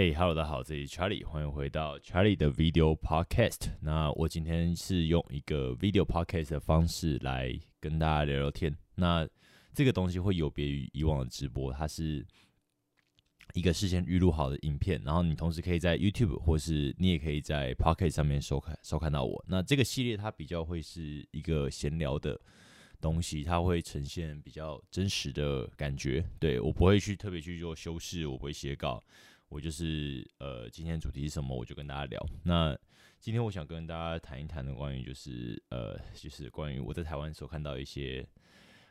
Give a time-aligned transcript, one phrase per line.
[0.00, 3.68] 嘿，Hello，大家好，这里是 Charlie，欢迎回到 Charlie 的 Video Podcast。
[3.80, 8.72] 那我今天是用一个 Video Podcast 的方式来跟大家聊聊天。
[8.94, 9.28] 那
[9.74, 12.24] 这个东西会有别于以往的直播，它是
[13.54, 19.44] 一个事先预录好的影片，然后你同时可以在 YouTube 或是你也可以在 Podcast 上面收看收看到我。
[19.48, 22.40] 那这个系列它比较会是一个闲聊的
[23.00, 26.24] 东西，它会呈现比较真实的感觉。
[26.38, 29.02] 对我不会去特别去做修饰，我不会写稿。
[29.48, 32.24] 我就是呃，今天主题是什么，我就跟大家聊。
[32.42, 32.78] 那
[33.18, 38.26] 今天我想跟大家谈一谈的关于就是呃，就是关于我在台湾所看到一些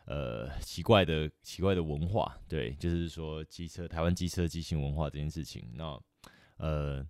[0.05, 5.70] 呃奇怪的奇怪的文化，对，就是说机车台湾机车机型文化这件事情。
[5.76, 5.99] 那
[6.58, 7.08] 呃，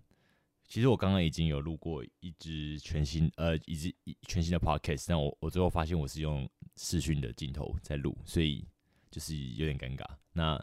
[0.66, 3.94] 其实我刚刚已经有录过一支全新呃一支
[4.28, 8.64] 全新的 podcast，但我我最后发现我是用视讯的镜头在录，所以
[9.10, 10.04] 就是有点尴尬。
[10.34, 10.62] 那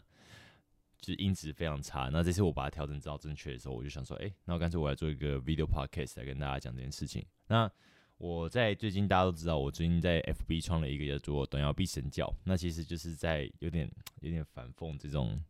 [1.06, 2.08] 就是音质非常差。
[2.12, 7.24] 那这次我把它调整到正确的时候，我就想说，哎，那我干脆我来做一个 video podcast 来跟大家讲这件事情。
[7.46, 7.70] 那
[8.18, 13.88] 我在最近大家都知道，我最近在 FB 创了一个叫做“短腰必神教”，那其实就是在有点
[14.20, 15.40] 有点反讽这种，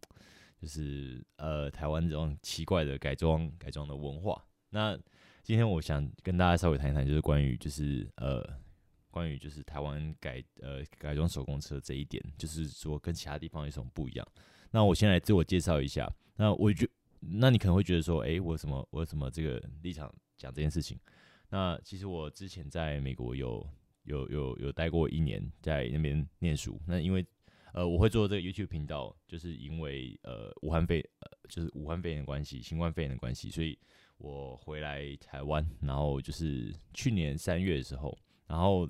[0.60, 4.44] 就是呃台湾这种奇怪的改装改装的文化。
[4.68, 4.94] 那
[5.42, 8.46] 今天我想跟大家稍微谈一谈，就是关于就是呃
[9.10, 14.28] 关于就是台湾改呃改装手工车这一点，就是说跟其他地方有什么不一样。
[14.70, 16.10] 那我先来自我介绍一下。
[16.36, 16.88] 那我觉，
[17.20, 20.98] 那你可能会觉得说，哎，我什么，我什么这个立场讲这件事情？
[21.48, 23.66] 那其实我之前在美国有
[24.02, 26.80] 有有有待过一年，在那边念书。
[26.86, 27.24] 那因为
[27.72, 33.78] 呃，我会做这个 YouTube 频道，就是因为呃，武汉肺呃，就是武汉肺炎的关系，新冠肺炎的关系，所以
[34.18, 38.88] 我回来台湾，然后就是去年三月的时候，然后。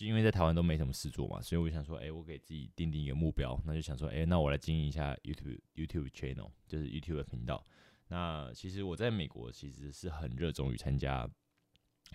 [0.00, 7.62] 就因为在台湾都没什么事做嘛，所以我就想说，哎，我给自己定定一个目标，那就想说，哎，那我来经营一下 YouTube YouTube channel，就是 YouTube 的频道。
[8.08, 11.28] 那其实我在美国其实是很热衷于参加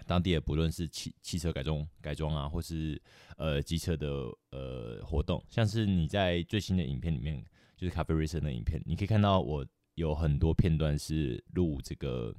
[0.07, 2.99] 当地的，不论是汽汽车改装改装啊，或是
[3.37, 4.07] 呃机车的
[4.49, 7.45] 呃活动，像是你在最新的影片里面，
[7.77, 12.35] 就是咖啡 racer 的影片，你可以看到我有很多片段是录这个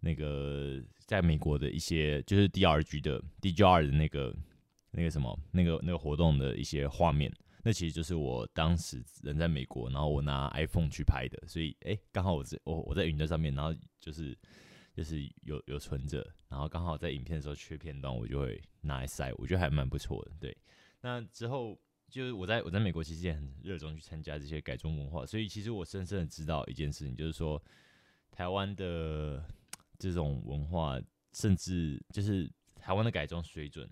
[0.00, 4.34] 那个在美国的一些，就是 DRG 的 DJR 的那个。
[4.98, 7.32] 那个什么，那个那个活动的一些画面，
[7.62, 14.36] 那其实就是我当时人在美国，然后我拿 iPhone 去拍的，所以哎，刚好我在我我在云端上面，然后就是
[14.92, 20.32] 就是有有存着，然后刚好在影片的时候缺片段，我就会拿来塞，我觉得还蛮不错的。
[20.40, 20.56] 对，
[21.00, 21.78] 那之后
[22.10, 27.62] 就是我在我在美国其实也很热衷去参加这些改装文化，所以其实我深深的知道一件事情，就是说
[28.32, 29.44] 台湾的
[29.96, 31.00] 这种文化，
[31.34, 32.50] 甚至就是
[32.80, 33.88] 台湾的改装水准。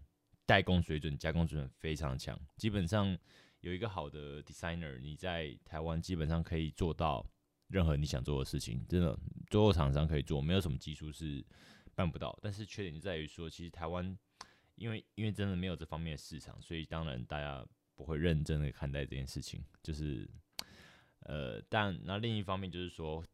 [0.47, 3.19] 代工水准、加工水准非常强，基本上
[3.61, 7.27] 有一个好的 designer，你在台湾基本上可以做到
[7.67, 9.19] 任何你想做的事情，真的，
[9.51, 11.45] 所有厂商可以做，没有什么技术是
[11.97, 12.39] 办不到。
[12.41, 14.17] 但是缺点就在于说，其实台湾
[14.77, 19.61] 因为因为真的没有这方面的市场，所以当然大家不会认真的看待这件事情。
[19.83, 20.31] 就是
[21.21, 23.25] 呃，但那另一方面就是说，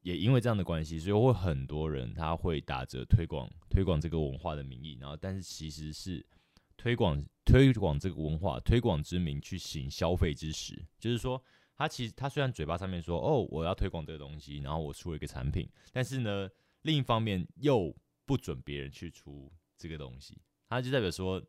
[0.00, 6.24] 也因为这样的关系，所以会很多人他会打着推广推广这个文化的名义，然后但是其实是。
[6.76, 11.42] 推广推广这个文化，推广之名去行消费之实，就是说，
[11.74, 16.48] 他其实他虽然嘴巴上面说哦，我要推广这个东西，然后我出了一个产品，但是呢，
[16.82, 17.94] 另一方面又
[18.24, 20.38] 不准别人去出这个东西，
[20.68, 21.42] 他就代表说，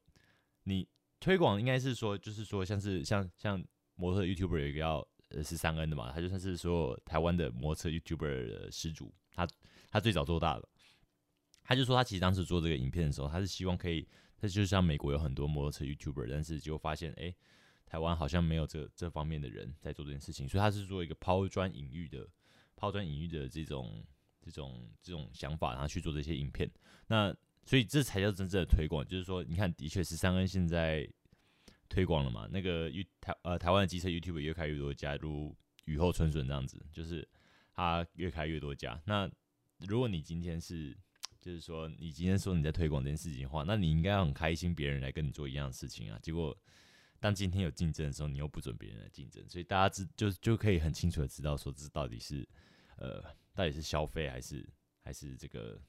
[0.64, 0.88] 你
[1.20, 3.64] 推广应该是说，就是说，像是像像
[3.96, 9.48] 模特 YouTuber 有一个要呃是三 N 的嘛，他就算是说台湾的模特 YouTuber 的始祖，他
[9.90, 10.70] 他最早做大的，
[11.64, 14.08] 他就说他其实当时做这个影片的时候，他是希望可以。
[14.40, 17.34] 他就像美国有很多摩托车 YouTuber，但是就发现，哎，
[17.86, 22.28] 台湾好像没有这这方面的人在做这件事情，所以他是做一个抛砖引玉的、
[22.76, 24.06] 抛砖引玉的这种、
[24.42, 26.70] 这种、这种想法，然后去做这些影片。
[27.08, 31.10] 那所以这才叫真正的推广，就是说，你看，的确是三恩现在
[31.90, 32.48] 推广了嘛？
[32.52, 35.56] 那个 You 台呃台湾的机车 YouTuber 越开越多，加入
[35.86, 37.28] 雨后春笋这样子，就是
[37.74, 39.02] 他越开越多家。
[39.06, 39.30] 那
[39.80, 40.98] 如果你今天是
[41.48, 46.20] 就是说，你今天说你在推广这件事情的话，那你应该要很开心，别人来跟你做一样的事情啊。
[46.22, 46.54] 结果，
[47.22, 52.46] 当今天有竞争的时候，你又不准别人来竞争，所以大家知就就可以很清楚的知道，说这到底是
[52.98, 53.24] 呃，
[53.54, 54.68] 到底是消费还是
[55.02, 55.82] 还是这个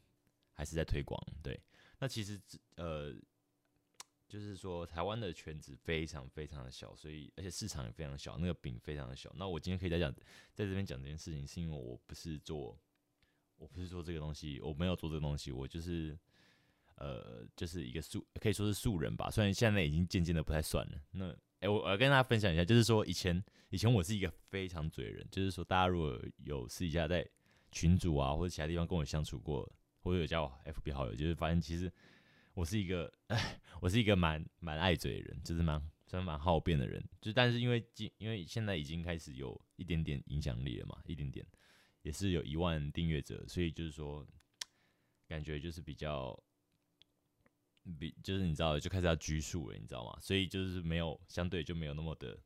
[0.52, 1.20] 还是在推广？
[1.43, 1.60] 对，
[1.99, 2.40] 那其实
[2.76, 3.12] 呃，
[4.28, 9.28] 就是说台湾的圈子非常非常的小，所以而且市场也非常小，那个饼非常的小。
[9.37, 10.14] 那我今天可以再讲，
[10.55, 12.78] 在这边讲这件事情，是因为我不是做。
[13.58, 16.16] 我不是做这个东西，我没有做这个东西，我就是，
[16.94, 19.31] 呃，就是一个素，可以说是素人吧。
[19.31, 20.99] 虽然现在已经渐渐的不太算了。
[21.10, 27.28] 那哎，我我要跟大家分享一下，就是说以前以前我是一个非常嘴人，就是说大家如果有私底下在
[27.72, 29.70] 群主啊或者其他地方跟我相处过，
[30.00, 31.93] 或者有加我 FB 好友，就是发现其实
[32.55, 41.44] 我是一个，哎， 我是一个蛮蛮爱嘴的人，就是蛮算蛮好辩的人，就但是因为今因为现在已经开始有一点点影响力了嘛，一点点
[42.03, 44.27] 也是有一万订阅者，所以就是说
[45.27, 46.39] 感觉就是比较。
[47.99, 50.19] 比就是你知道，就开始要拘束了，你知道吗？
[50.21, 52.39] 所以就是没有相对就没有那么的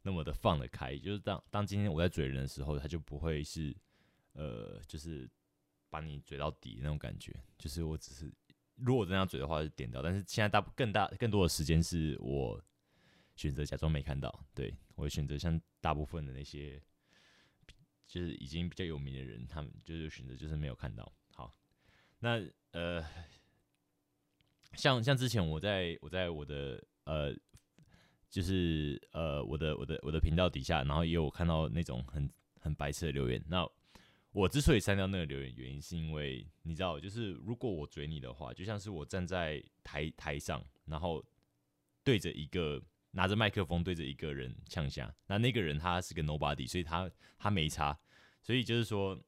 [0.00, 0.96] 那么的放得开。
[0.96, 3.76] 就是当当今天我在嘴人的时候，他就不会是
[4.32, 5.28] 呃，就是
[5.90, 7.38] 把你嘴到底那种感觉。
[7.58, 8.32] 就是我只是
[8.76, 10.00] 如果这样嘴的话，就点到。
[10.00, 12.58] 但是现在大更大更多的时间是我
[13.36, 14.42] 选择假装没看到。
[14.54, 16.82] 对我选择像大部分的那些
[18.08, 21.12] 就是已经比较有名的人，他们就是选择就是没有看到。
[21.32, 21.54] 好，
[22.18, 23.04] 那呃。
[24.74, 27.34] 像像之前我在我在我的呃，
[28.28, 33.42] 就是呃我的我的我的频道底下，然后也有看到那种很很白痴的留言。
[33.48, 33.66] 那
[34.30, 41.24] 我之所以删掉那个留言，原因是因为你知道，就是如果我追你的话，就像是我站在台台上，然后
[42.04, 42.80] 对着一个
[43.18, 47.98] 拿着麦克风对着一个人呛下，那那个人他是个 nobody，所以他他没差，
[48.40, 49.20] 所以就是说，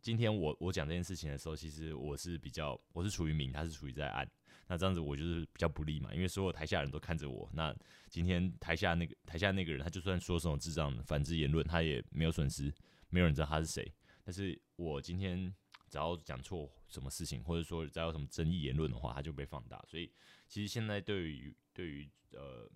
[0.00, 4.26] 今天我我讲这件事情的时候，其实我是比较我是处于明，他是处于在暗。
[4.66, 7.46] 那这样子我就是比较不利嘛，因为所有台下人都看着我。
[7.52, 7.76] 那
[8.08, 12.72] 今天台下那个台下那个人，他就算说什么智障反制言论，他也没有损失，
[13.10, 13.92] 没有人知道他是谁。
[14.24, 15.54] 但是我今天
[15.90, 19.84] 只要讲错什么事情，或者说只要有什么争议言论的话，他就被放大。
[19.86, 20.10] 所以
[20.48, 22.66] 其实现在对于对于呃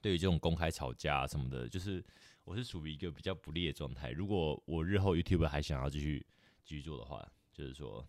[0.00, 2.04] 对于这种公开吵架什么的，就是
[2.44, 4.10] 我是处于一个比较不利的状态。
[4.10, 6.26] 如果我日后 YouTube 还想要继续
[6.64, 8.06] 继续做的话，就是说。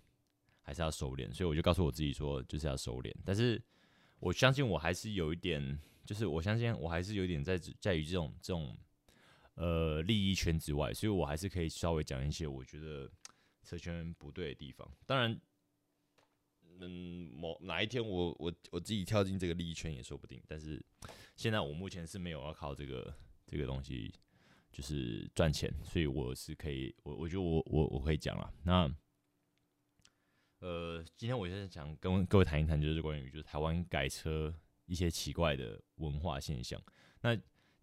[0.61, 3.11] 还是要收敛，所以我就告诉我自己说，就是要收敛。
[3.25, 3.59] 但是
[4.19, 8.77] 我相信我还是有一点，就是我相信我还是有点在在于这种这种
[9.55, 13.09] 呃利益圈之外，所以我还是可以稍微讲一些我觉得
[13.63, 14.87] 车圈不对的地方。
[15.07, 15.35] 当然，
[16.79, 20.41] 嗯，某哪一天我我我自己跳进这个利益圈也说不定。
[20.47, 20.83] 但是
[21.35, 23.13] 现在我目前是没有要靠这个
[23.45, 24.13] 这个东西
[24.71, 28.53] 就是赚钱，所以我是可以，我我觉得我我我可以讲了。
[28.63, 28.89] 那
[30.59, 34.53] 呃，今天我就是想跟各位谈一谈，就是关于就是台湾改车
[34.85, 36.81] 一些奇怪的文化现象。
[37.21, 37.37] 那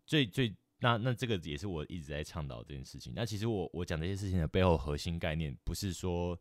[0.06, 3.12] 最最那那这个也是我一直在倡导这件事情。
[3.16, 6.38] 那其实我我讲这些事情的背后核心概念，不是说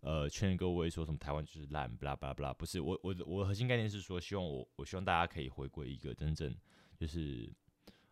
[0.00, 2.80] 呃劝各位说什么台湾就是烂，巴拉巴拉巴拉，不是。
[2.80, 6.54] 我我我核心概念是说，希望我我希望大家可以回归一个真正
[6.96, 7.52] 就是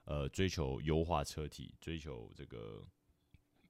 [0.05, 2.87] 呃追求优化车体，追求这个。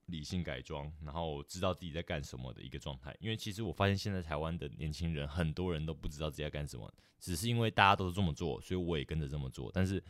[0.08, 3.12] 理性改装，然后知道自己在干什么的一个状态。
[3.18, 6.88] 因为其实我发现现在台湾的年轻人很多人都不知道自己在干什么，
[7.18, 9.68] 只是因为大家都这么做，所以我也跟着这么做。
[9.74, 10.00] 但是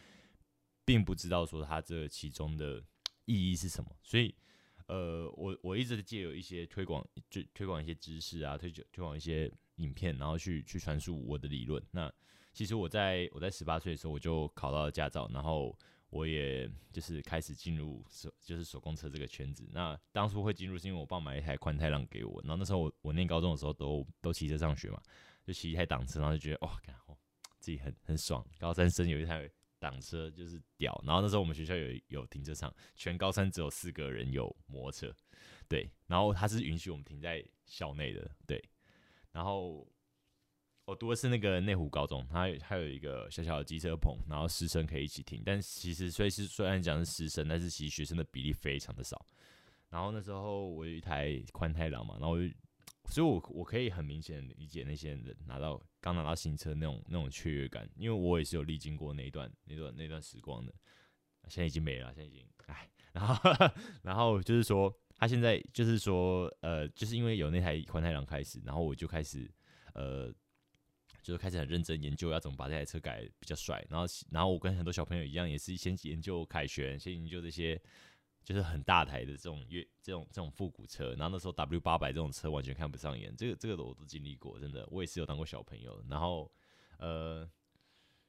[0.84, 2.84] 并不知道说他这其中的
[3.24, 3.90] 意义是什么。
[4.02, 4.34] 所以，
[4.86, 11.82] 呃，我我一直借有一些推广，就推广一些知识啊，推推广一些影片，然后去去传输我的理论。
[11.90, 12.12] 那
[12.52, 15.76] 其实我在我在十八岁的时候我就考到了驾照，然后。
[16.08, 19.68] 我也就是开始进入手就是手工车这个圈子。
[19.72, 25.02] 那当初会进入是因为我爸买一台宽太郎给我，然后那时候我我念高中的时候都都骑车上学嘛，
[25.44, 26.80] 就骑一台挡车，然后就觉得哇，
[27.58, 28.46] 自己很很爽。
[28.56, 29.50] 高三生有一台
[29.90, 31.00] 挡车就是屌。
[31.06, 35.14] 然后那时候我们学校有有停车场，全高三只有四个人有摩托车，
[35.68, 35.90] 对。
[36.06, 38.62] 然后他是允许我们停在校内的，对。
[39.32, 39.86] 然后。
[40.88, 45.42] 我读的是那个内湖高中，它还有一个小小的机车棚，然后师生可以一起停。
[45.44, 49.26] 但其实虽是虽然讲是师生，但是其实学生的比例非常的少。
[49.88, 52.36] 然后那时候我有一台宽太郎嘛，然后
[53.10, 55.82] 所以我我可以很明显理解那些人拿到
[56.14, 60.72] 刚拿到新车那种那种雀跃感，因为我也是有历经过那一段那段那段时光的。
[61.48, 63.50] 现在已经没了，现在已经哎，然后
[64.02, 69.50] 然后就是说他现在就是说呃，就是因为有那台宽太郎开始，然后我就开始
[69.94, 70.32] 呃。
[71.22, 77.76] 就是开始很认真研究要怎么把这台车改比较帅，然后然后我跟很多小朋友一样，也是先研究凯旋，先研究这些
[78.46, 86.50] 就是很大台的这种越这种这种复古车，然后那时候 W 八百这种车完全看不上眼，这个这个我都经历过，真的，我也是有当过小朋友，然后
[86.96, 87.46] 呃。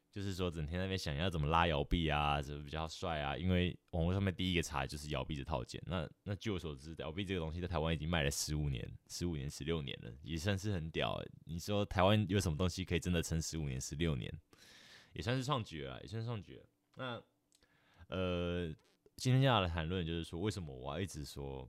[0.10, 3.38] 就是说，整天那边想要怎么拉摇臂啊，怎么比较帅啊？
[3.38, 5.80] 因为网络上面第一个查就是摇臂的套件。
[5.86, 11.24] 那那据我所知，摇臂这个东西在台湾已经卖了十五年、十五年、十六年了，也算是很屌。
[11.46, 14.34] 你说台湾有什么东西可以真的撑十五年、十六年，
[15.14, 16.60] 也算是创举了，也算是创举。
[16.96, 17.22] 那
[18.08, 18.74] 呃，
[19.18, 21.68] 今天要来谈论就是说，为什么我要一直说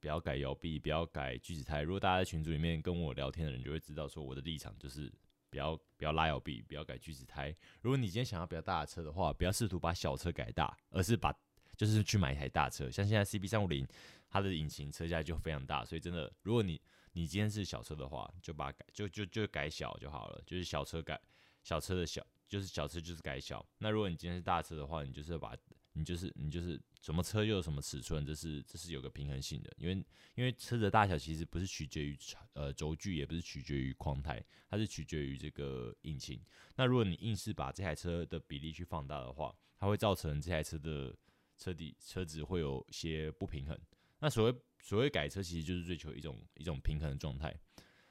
[0.00, 1.82] 不要改摇臂，不要改锯子胎？
[1.82, 5.12] 如果大家在群组里面跟我聊天的人就会知道，说我的立场就是
[5.50, 7.54] 不要不要拉摇臂，不要改锯齿胎。
[7.80, 11.34] 如果你今天想要比较大的车的话，不要试图把小车改大，而是把
[11.76, 12.88] 就是去买一台大车。
[12.88, 13.84] 像现在 CB 三五零，
[14.30, 16.80] 它的引擎车架就非常大，所以真的，如果你
[17.12, 21.20] 你今天是小车的话，就把改就就就改小就好了，就是小车改
[21.64, 23.66] 小车的小，就是小车就是改小。
[23.78, 25.56] 那如果你今天是大车的话，你就是把
[25.94, 29.94] 你就是你就是什么车又有什么尺寸，这是这是有个平衡性的，因为
[30.34, 32.18] 因为车的大小其实不是取决于
[32.54, 36.40] 呃轴距，也不是取决于框态，它是取决于这个引擎。
[36.76, 41.14] 那如果你硬是把这台车的比例去放大的话，它会造成这台车的
[41.58, 43.78] 车底车子会有些不平衡。
[44.18, 47.54] 那所谓所谓改车，其实就是追求一种一种平衡的状态。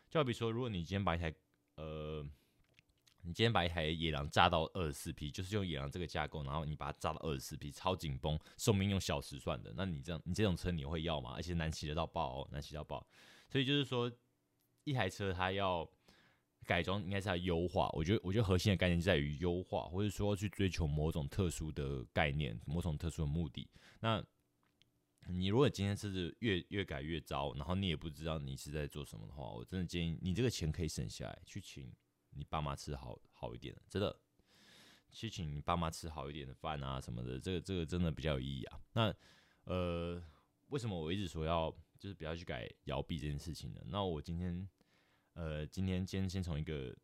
[0.10, 1.34] 就好比说，如果你今天把一台
[1.76, 2.26] 呃。
[3.24, 9.72] 你今天把一台野狼炸到二十四匹，就是用野狼这个架构，然后你把它炸到二十四匹，超紧绷，寿命用小时算的。
[9.76, 11.34] 那你这样，你这种车你会要吗？
[11.36, 13.06] 而且难骑得到爆哦，难骑到爆。
[13.48, 14.12] 所以就是说，
[14.84, 15.88] 一台车它要
[16.66, 17.90] 改装，应该是要优化。
[17.94, 23.70] 我觉得，我觉得核心的概念就在于优化，或者说去追求某种特殊的概念，某种特殊的目的。
[24.00, 24.24] 那
[25.28, 31.94] 你如果今天车子越越改越糟，然后你也不知道你是在做什么的话，我真的建议你这个钱可以省下来去请。
[32.34, 34.18] 你爸妈吃好好一点的，真的
[35.12, 38.80] 去请你爸妈吃好一点的饭啊什么的，这个这个真的比较有意义啊。
[38.94, 39.14] 那
[39.66, 40.24] 呃，
[40.70, 41.70] 为什么我一直说要
[42.00, 43.82] 就是不要去改摇臂这件事情呢？
[43.88, 44.68] 那我今天
[45.34, 46.96] 呃今天今天先从一个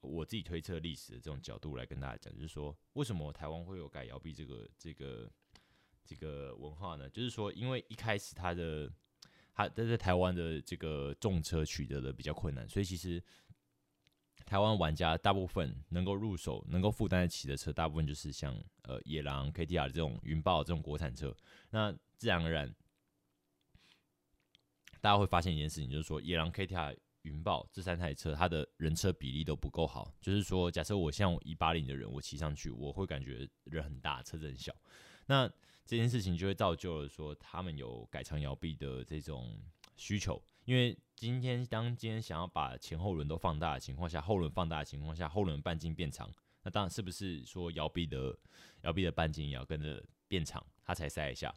[0.00, 5.28] 我自己推测历史的这种角度来跟大家讲，就是说为什么台湾会有改摇臂这个这个
[6.04, 7.10] 这个文化呢？
[7.10, 8.88] 就是说因为一开始它的
[9.52, 13.20] 它在台湾的这个重车取得的比较困难，所以其实。
[14.48, 21.36] 台湾玩家大部分能够入手、能够负担得起的车，大部分就是像呃野狼、KTR 这种云豹这种国产车。
[21.68, 22.74] 那自然而然，
[25.02, 30.10] 大家会发现一件事情，就是说野狼、KTR、云豹这三台车，它的人车比例都不够好。
[30.18, 34.74] 就是说，假设我像一八零的人，我骑上去，我会感觉人很大，车子很小。
[35.26, 35.46] 那
[35.84, 39.60] 这件事情就会造就了说，他们有改长摇臂的这种
[39.98, 40.42] 需求。
[40.68, 46.30] 因为今天当今天想要把前后轮都放大的情况下，后轮放大的情况下，后轮半径变长，
[46.62, 48.38] 那当然是不是说摇臂的
[48.82, 51.50] 摇臂的半径也要跟着变长，它才塞一下？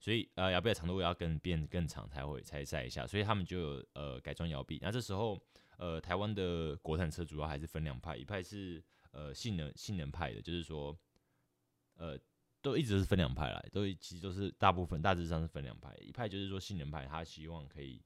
[0.00, 4.80] 所以呃，摇臂的长度要跟变更长才会才塞一下，所以他们就有呃改装摇臂。
[4.82, 5.40] 那这时候
[5.76, 10.98] 呃，台湾的国产车主要还是分两派，一派是呃性能性能派的，就是说
[11.94, 12.18] 呃
[12.60, 18.02] 都一直是分两派来，都其实都是大部分大致上是分两派，一派就是说性能派，他希望可以。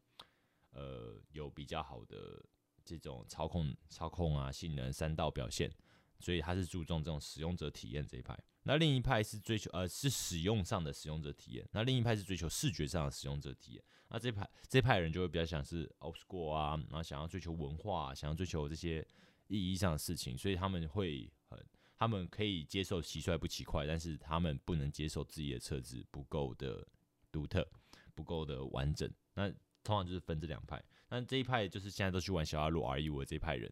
[0.74, 2.44] 呃，有比较好的
[2.84, 5.72] 这种操控、操控啊，性能、三道表现，
[6.20, 8.38] 所以他是注重这种使用者体验这一派。
[8.64, 13.84] 那另一派是追求呃是使用上的使用者体验，那另一派是追求视觉上的使用者体验。
[14.08, 19.06] 那这派这派人就会比较想是 old school 啊，然后想要追求文化，想要追求这些
[19.48, 21.62] 意义上的事情，所以他们会很，
[21.96, 26.86] 他们可以接受奇帅不奇快，但是他们不能接受自己的车子不够的
[27.30, 27.68] 独特，
[28.14, 29.10] 不够的完整。
[29.34, 29.52] 那
[29.84, 33.70] 通常就是分这两派，但这一派就是现在都去玩小阿鲁 R E 五这一派人，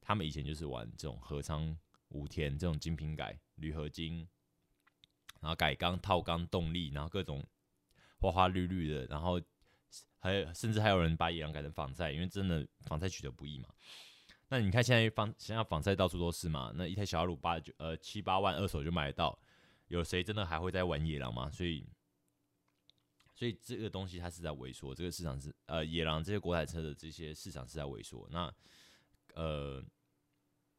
[0.00, 1.76] 他们以前就是玩这种合仓
[2.08, 4.26] 武田这种精品改铝合金，
[5.40, 7.44] 然后改缸套缸动力，然后各种
[8.18, 9.38] 花花绿绿的，然后
[10.18, 13.68] 还有甚至还有人把野狼改成仿赛，因为真的仿赛取得不易嘛。
[14.48, 19.38] 那你看现在仿现在仿赛到处都是嘛，那一台小阿鲁八九呃七八万二手就买得到，
[19.88, 21.50] 有谁真的还会在玩野狼吗？
[21.50, 21.86] 所以。
[23.36, 28.26] 所以这个东西它是在萎缩，这个市场是呃野狼这些国产车的这些市场是在萎缩。
[28.30, 28.50] 那
[29.34, 29.84] 呃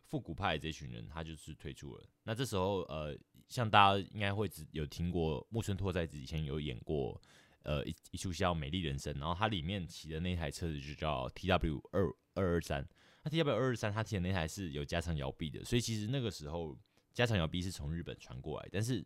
[0.08, 2.04] 复古派这群人他就是退出了。
[2.24, 3.16] 那这时候呃
[3.48, 7.22] 像大家应该会只有听过木村拓哉以前有演过
[7.62, 12.84] 呃一一出叫《美丽人生》，然后它里面骑的那台车子就叫 T W 二二二三。
[13.22, 16.76] 那 T W 二二三他骑的那台是有加长摇臂的，所以其实那个时候
[17.14, 19.06] 加长摇臂是从日本传过来，但是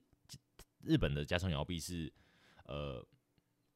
[0.79, 2.09] 日本的加长摇臂是
[2.63, 3.05] 呃。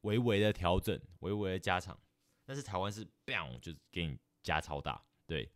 [0.06, 1.98] 微微的调整，微微的加长，
[2.44, 5.50] 但是台湾是 bang 就是给你加超大，对，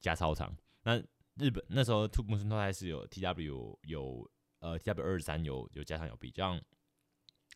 [0.00, 0.56] 加超长。
[0.84, 0.98] 那
[1.34, 4.30] 日本那时候兔木村拓哉是有 T W 有
[4.60, 6.58] 呃 T W 二三有有加长有比，像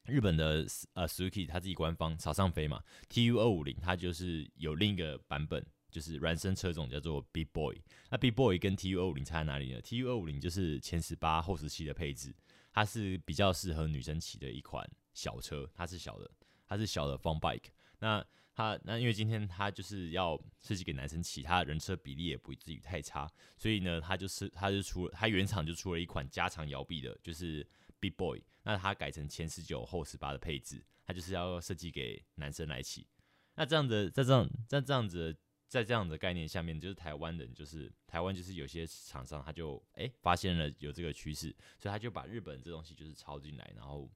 [0.05, 7.83] 日本的呃 Suzuki 它自己官方朝上飞嘛，T U 二五零它就是有另一个版本，就是孪生车种叫做 Big Boy。
[8.11, 12.35] 那 Big Boy 跟 T U 二五零差在哪里呢？T U 二五零就是前十八后十七的配置，
[12.71, 14.87] 它是比较适合女生骑的一款。
[15.15, 16.31] 小车，它是小的，
[16.67, 17.71] 它是小的 fun bike。
[18.01, 18.23] 那
[18.55, 27.67] 它那因为今天它就是要设计给男生骑，它人车比例也不至于太差，所以呢，它就是它就出了，它原厂就出了一款加长摇臂的，就是
[27.99, 28.43] Big Boy。
[28.63, 33.07] 那它改成前十九后十八的配置，它就是要设计给男生来骑。
[33.55, 35.37] 那这样子，在这样在这样子
[35.69, 44.09] 在这样的概念下面，就是台湾人，就是台湾，就是有些厂商他就哎发现了有这个趋势，所以他就把日本这东西就是抄进来，然后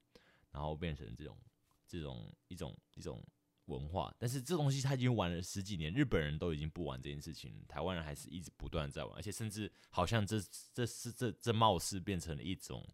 [0.51, 1.37] 然后变成这种
[1.87, 3.23] 这种一种一种
[3.65, 4.13] 文化。
[4.17, 10.39] 但是这东西他已经玩了十几年，日本人都已经不玩这件事情，台湾人还是一直不断在玩，而且甚至好像这
[10.73, 12.87] 这是这这貌似变成了一种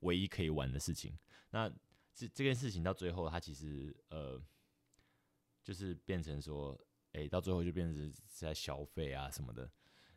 [0.00, 1.18] 唯一可以玩的事情。
[1.50, 1.68] 那
[2.14, 4.40] 这这件事情到最后，它其实呃
[5.62, 6.78] 就是变成说。
[7.14, 9.70] 哎，到最后就变成在消费啊什么的，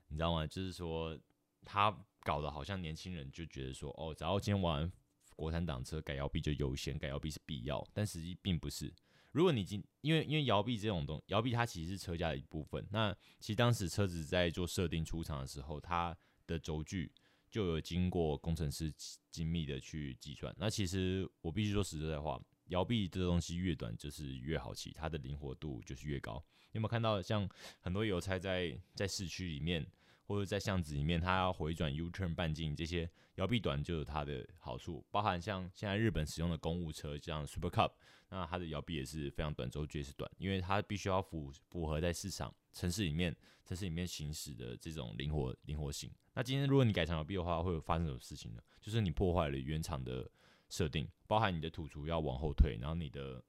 [0.08, 0.48] 你知道吗？
[0.48, 1.20] 就是说
[1.66, 4.90] 他搞得好像年轻人就觉得说，哦，只要今天玩
[5.36, 8.94] 国产挡车改摇臂就优先，改摇臂是必要，但实际并不是。
[9.32, 12.88] 如果你今因为因为摇臂这种东，摇臂它其实是车架的一部分。
[12.90, 17.12] 那其实当时车子在做设定出厂的时候，它的轴距
[17.52, 18.94] 就有经过工程师
[19.30, 20.56] 精密的去计算。
[20.58, 22.42] 那其实我必须说实在话。
[22.70, 26.44] 摇臂这东西越短就是越好骑，它的灵活度就是越高。
[26.72, 27.48] 有没有看到像
[27.80, 29.86] 很多邮差在在市区里面
[30.26, 35.06] 或者在巷子里面，它要回转 U turn 半径，这些摇臂短就有它的好处。
[35.10, 37.92] 包含像现在日本使用的公务车，像 Super Cup，
[38.30, 46.12] 那它的摇臂也是非常短，轴距也是短，因为它必须要符符合在市场城市里面城市里面行驶的这种灵活灵活性。
[46.34, 48.62] 那今天如果你改成摇臂的话，会发生什么事情呢？
[48.82, 50.30] 就是你破坏了原厂的。
[50.68, 53.42] 设定包含你的土除要往后退，然后你的、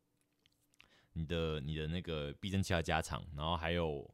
[1.15, 4.09] 你的、你的那个避震器要加长，然后还有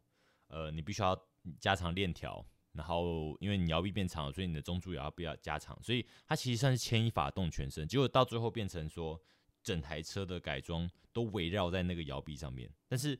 [0.46, 1.20] 呃，你必须要
[1.58, 9.20] 加长链条，然后因为你摇臂变长了，所以你的中柱也要比较加长，所以它其实算是牵一发动全身，结果到最后变成说
[9.62, 12.70] 整台车的改装都围绕在那个摇臂上面。
[12.88, 13.18] 但是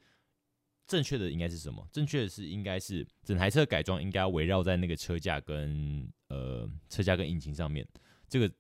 [0.87, 1.87] 正确的应该是什么？
[1.93, 7.87] 正确的是应该是整台车改装应该围绕在那个车架跟呃车架跟引擎上面，
[8.29, 8.53] 这个。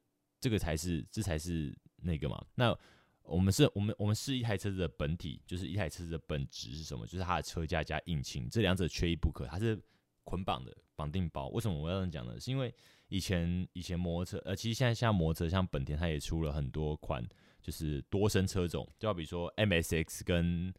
[0.42, 2.44] 这个才是，这才是那个嘛。
[2.56, 2.76] 那
[3.22, 7.06] 我们是，我们我们是一台车子的本体，就是一台车子的本质是什么？
[7.06, 9.46] 就是它的车架加引擎，这两者缺一不可。
[9.46, 9.80] 它是
[10.24, 11.48] 捆绑的绑定包。
[11.48, 12.38] 为什么我要这样讲呢？
[12.38, 12.74] 是因为
[13.08, 17.24] 以前以前摩托车，呃，其实现在像摩托车，像本田，它也出了很多款，
[17.60, 20.74] 就是多生车种，就好比说 MSX 跟。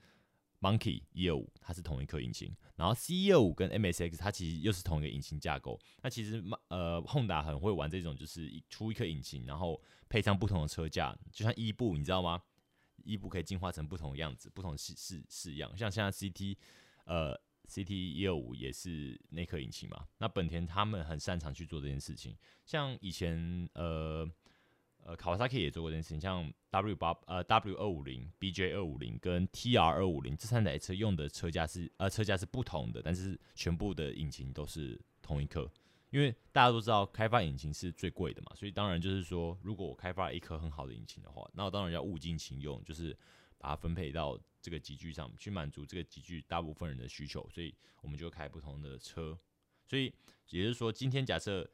[0.64, 5.78] Monkey 一二五，它是同一颗引擎，然后 C 一二五跟 MSX 它其实又是同一个引擎架构。
[6.02, 12.42] 那其实呃，Honda 很会玩这种，就是出一颗引擎，然后配上不同的车架，就像伊布，你知道吗？
[13.04, 15.70] 伊布可以进化成不同的样子，不同式式式样。
[15.78, 16.56] 像现在 CT
[17.04, 20.08] 呃 CT 一二五也是那颗引擎嘛。
[20.18, 24.30] 那本田他们很擅长去做这件事情，像以前呃。
[25.06, 35.70] 呃，卡瓦萨 K 也做过这件事情，像 W 八呃 W 二五零、BJ 二五零跟 TR 二五零这三台车用的车架是呃车架是不同的，但是全部的引擎都是同一颗。
[36.10, 43.14] 因为大家都知道开发引擎是最贵的嘛，所以当然就是说，如果我开发了一颗很好的引擎的话，那我当然要物尽其用，就是
[43.58, 49.38] 把它分配到这个集具上去满足这个集具大部分人的需求，所以我们就开不同的车。
[49.86, 50.12] 所以
[50.50, 51.70] 也就是说，今天假设。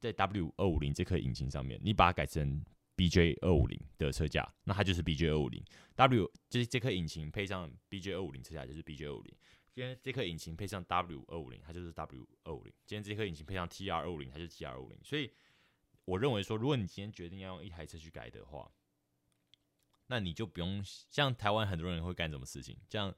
[0.00, 2.64] 在 W 二五零这颗引擎上面，你把它改成
[2.96, 5.62] BJ 二五零的车架，那它就是 BJ 二五零。
[5.94, 9.36] W 就是这颗引擎配上 BJ 二五零车架，就是 BJ 二五零。
[9.74, 12.72] 今天这颗引擎配上 W 二五零，它就是 W 二五零。
[12.86, 14.98] 今天这颗引擎配上 TR 二五零，它就是 TR 二五零。
[15.04, 15.30] 所以
[16.06, 18.72] 我认为说，如果你今天决定要用一台车去改的话，
[20.10, 23.14] 那你就不用像台湾很多人会干什么事情，这样。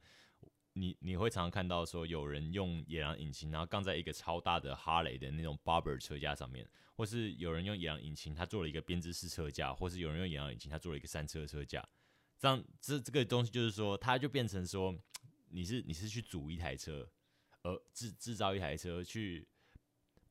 [0.75, 11.87] 你你会常常看到说有人用野狼引擎，然后杠在一个超大的哈雷的那种 Barber 车架上面，或是有人用野狼引擎，他做了一个编织式车架，或是有人用野狼引擎，他做了一个三车车架。
[12.39, 14.97] 这样这这个东西就是说，它就变成说，
[15.49, 17.07] 你是你是去组一台车，
[17.61, 19.47] 而制制造一台车，去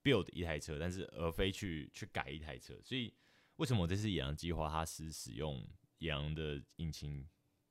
[0.03, 2.75] build 一台车，但是而非去去改一台车。
[2.83, 3.15] 所以
[3.59, 5.65] 为什么我这次野狼计划它是使用
[6.03, 7.25] 野狼的引擎？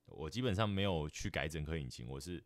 [0.05, 2.41] 我基本上没有去改整颗引擎，我是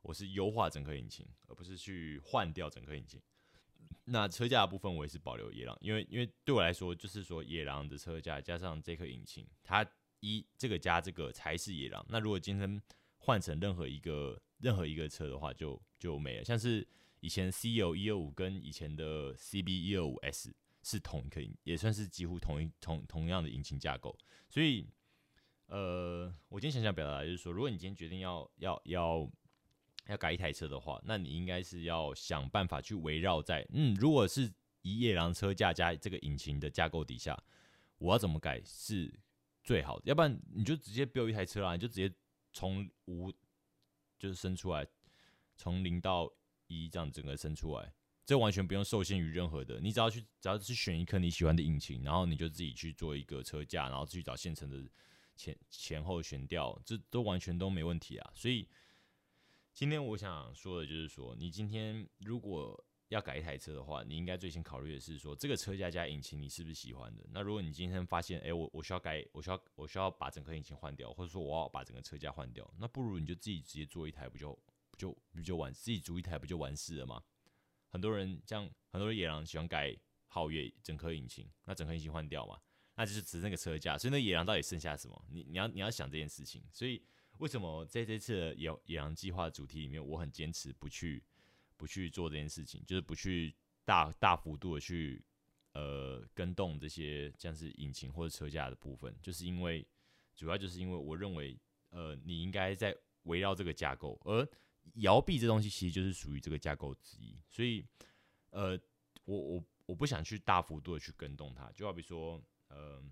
[0.00, 3.20] 我是优化整颗引擎，而不是去换掉整颗引擎。
[4.04, 9.86] 那车架的部分我也是保留野狼，因为因为对我来说，就是说野狼的车架加上这颗引擎，它
[10.20, 12.04] 一这个加这个才是野狼。
[12.08, 12.82] 那如果今天
[13.18, 16.44] 换成任何一个任何一个车的话，就就没了。
[16.44, 16.86] 像是
[17.20, 24.18] 以前 C O 一二五跟以前的 C B 一二五 S 是同一颗，也算是几乎同一同同样的引擎架构，
[24.50, 24.86] 所以。
[25.66, 29.28] 呃，我今天想想表达就是说，如果你今天决定要要要
[30.06, 34.48] 要改一台车的话，那你应该是要想办法去围绕在，嗯，如果是
[34.82, 37.36] 一夜狼车架加这个引擎的架构底下，
[37.98, 39.12] 我要怎么改是
[39.64, 40.04] 最好的？
[40.06, 42.14] 要不然你就直接 build 一台车啦，你就直接
[42.52, 43.32] 从无
[44.20, 44.86] 就是生出来，
[45.56, 46.32] 从零到
[46.68, 47.92] 一这样整个生出来，
[48.24, 54.88] 这完全不用受限于任何的，你只要去只要去选一颗你喜欢的引擎，然后你就自己去做一个车架，然后去找现成的。
[55.36, 58.32] 前前后悬吊，这都完全都没问题啊！
[58.34, 58.68] 所以
[59.72, 67.24] 今天我想说的就是说，你今天如果要改一台车的话，你应该最先考虑的是说，这个车架加引擎你是不是喜欢的？
[67.30, 74.58] 那如果你今天发现，哎，我我需要改，我需要我需要把整颗引擎换掉，或者说我要把整个车架换掉，那不如你就自己直接做一台，不就
[74.90, 77.22] 不就不就完，自己组一台不就完事了吗？
[77.88, 79.96] 很多人像很多人野狼喜欢改
[80.28, 82.58] 皓月整颗引擎，那整颗引擎换掉嘛，
[82.96, 85.24] 那就是只那个车架，所以那野狼到底剩下什么？
[85.30, 87.00] 你你要你要想这件事情，所以
[87.38, 91.22] 为什么在这次的野野狼计划主题里面，我很坚持不去。
[91.78, 93.54] 不去做这件事情，就是不去
[93.84, 95.22] 大大幅度的去
[95.74, 99.86] 呃跟动这些像是引擎或者车架的部分，就是因为
[100.34, 101.54] 主要就是因为我认为
[101.90, 104.48] 呃你应该在围绕这个架构，而
[104.94, 107.84] 摇臂这东西其实就是属于这个架构之一，所以
[108.48, 108.70] 呃
[109.26, 113.02] 我我我不想去大幅度的去跟动它，就好比说呃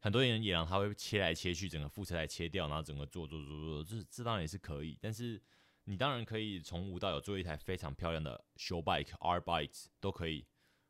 [0.00, 5.42] 很多人也让他会切来切去，整个副车来切掉，然后整个做做做做，这这当然也是可以，但是。
[5.86, 10.46] 你当然可以从无到有做一台非常漂亮的 show bike R bikes 都可以。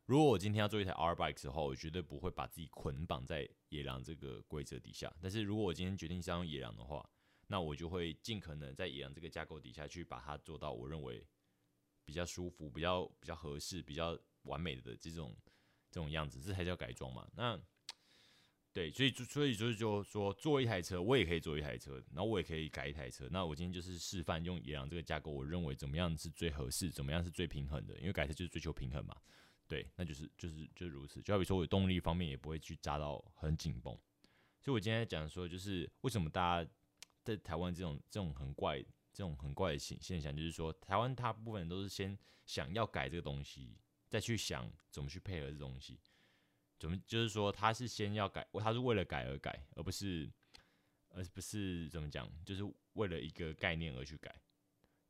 [0.07, 5.12] 如果我今天要做一台 R bikes 的话，我绝对不会把自己捆绑在野狼这个规则底下。
[5.20, 7.05] 但是如果我今天决定是要用野狼的话，
[7.49, 11.27] 那我就会尽可能在野狼这个架构底下去把它做到我认为
[12.05, 15.37] 比较舒服、比较比较合适、比较完美的这种
[15.94, 17.24] 这种样子，这才叫改装嘛。
[17.37, 17.57] 那
[18.72, 23.28] 对，所以所以就是就说做一台车，我也可以做一台车，然后我也可以改一台车。
[23.30, 27.96] 那我今天就是示范用野狼这个架构，我认为怎么样是最合适，怎么样是最平衡的。
[28.00, 29.14] 因为改车就是追求平衡嘛，
[29.68, 31.22] 对，那就是就是就是如此。
[31.22, 33.96] 就好比说我动力方面也不会去扎到很紧绷。
[34.61, 36.70] 所以我今天讲说，就是为什么大家
[37.22, 38.80] 在台湾这种这种很怪、
[39.12, 43.76] 这种很怪的现现象，就是说台湾大部分都是先想要改这个东西，
[44.14, 45.98] 再去想怎么去配合这东西。
[46.79, 50.31] 怎么就是说，他是先要改，他是为了改而改，而不是，
[51.09, 54.33] 而不是怎么讲，就是为了一个概念而去改。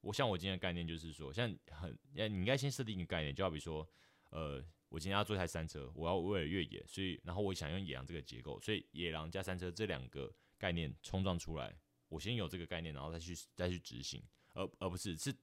[0.01, 3.87] 我像我今天的概念就是说，像很，你应该先设定一个概念，就好比说，
[4.31, 11.77] 呃，我今天要做一台山车，我要为了越野，所以然后我想用野狼这个结构，所以野狼加山车这两个概念冲撞出来，
[12.09, 14.23] 我先有这个概念，然后再去再去执行，
[14.55, 15.35] 而而不是是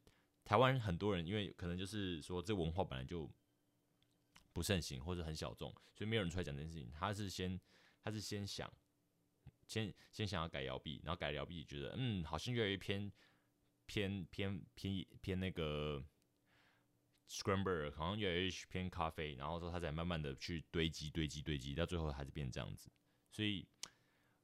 [0.43, 3.29] 台湾很多人，因为可能就是说这文化本来就。
[4.53, 6.91] 不盛行或者很小众，所以没有人出来讲这件事情。
[6.91, 7.59] 他是先，
[8.03, 8.71] 他是先想，
[9.65, 13.11] 先先想要改摇臂，然后改摇臂，觉得嗯，好像越来越偏
[13.85, 16.03] 偏偏偏偏那个
[17.29, 22.91] scramble，好像越来越偏咖啡，然后说他才慢慢的去堆积堆积堆积，到最后还是变这样子。
[23.31, 23.65] 所以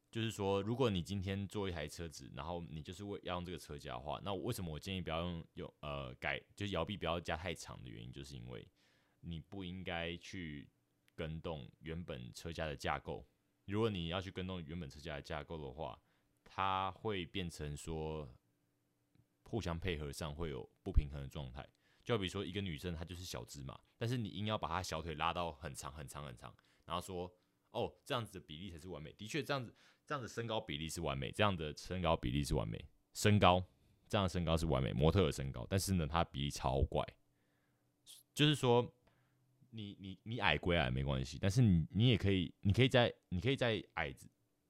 [0.10, 8.66] 就是说，如果你今天做一台车子，然后你就是为要用这个车架的话，那为什么我建议不要用用呃改，就是摇臂不要加太长的原因，就是因为。
[9.28, 10.70] 你不应该去
[11.14, 13.28] 跟动原本车架的架构。
[13.66, 16.00] 如果你要去跟动原本车架的架构的话，
[16.46, 18.34] 它会变成说
[19.44, 21.68] 互相配合上会有不平衡的状态。
[22.02, 27.30] 就比如说一个女生她就是小只嘛，但是你硬要把她小腿拉到很长很长很长，然后说
[27.72, 29.12] 哦这样子的比例才是完美。
[29.12, 33.62] 的确这样子这样子身高比例是完美，这样的身高比例是完美，身高
[34.08, 37.06] 这样的身高是完美，模特的身高，但是呢它比例超怪，
[38.34, 38.94] 就是说。
[39.78, 44.12] 你你你矮归矮没关系，但是你你也可以，你可以在你可以在矮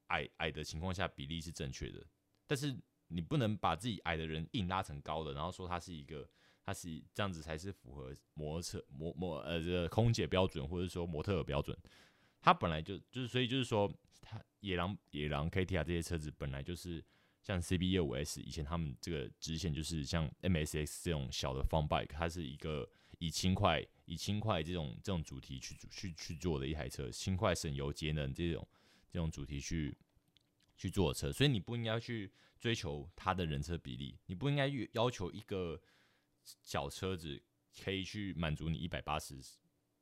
[0.08, 2.06] 矮矮的情况下比例是正确的，
[2.46, 6.30] 但是你不能把自己矮的人硬拉成高的，然后说他是一个
[6.62, 11.78] 他是这样子才是符合模特模模呃这个空姐标准或者说模特的标准，
[12.41, 13.89] 他本来就就是所以就是说
[14.22, 17.02] 他野狼野狼 K T R 这些车子本来就是
[17.41, 22.89] 像 C B 二五 S 以前他们这个直线就是像 M S X 这种小的 fun bike，它是一个。
[23.20, 28.65] 以轻快、以轻快这种这种主题去去去做的一台车，轻快、省油、节能这种
[29.12, 29.93] 这种主题去
[30.78, 35.80] 去做车，所以你不应该去追求它的人车比例，你不应该要求一个
[36.63, 37.41] 小车子
[37.84, 39.38] 可以去满足你一百八十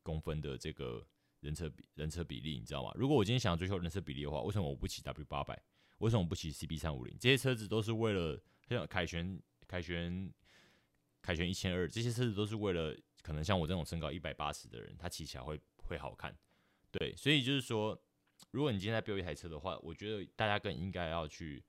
[0.03, 1.03] 公分的这个
[1.39, 2.91] 人车比人车比例，你知道吗？
[2.93, 5.59] 如果我今天想要追求人车比例的话，为什么我不骑 W 八百？
[5.97, 7.17] 为什么我不骑 CB 三五零？
[7.19, 8.39] 这些车子都是为了
[8.69, 10.31] 像凯旋、凯旋。
[11.21, 16.38] 凯旋一千二，这些车子都是为了可能像我这种身高一百八十的人，他骑起来会会好看。
[16.91, 17.99] 对，所以就是说，
[18.51, 21.63] 如果你今天在标一台车的话，我觉得大家更应该要去